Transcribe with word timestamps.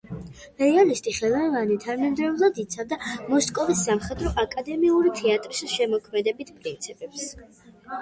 რეალისტი 0.61 1.13
ხელოვანი 1.17 1.77
თანმიმდევრულად 1.83 2.59
იცავდა 2.65 3.01
მოსკოვის 3.35 3.85
სამხატვრო 3.91 4.35
აკადემიური 4.47 5.15
თეატრის 5.23 5.65
შემოქმედებით 5.79 6.55
პრინციპებს. 6.61 7.33